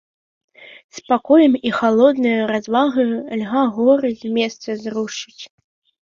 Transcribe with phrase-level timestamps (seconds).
[0.99, 5.43] Спакоем і халоднаю развагаю льга горы з месца зрушыць.